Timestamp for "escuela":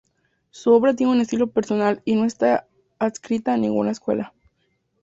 3.91-4.33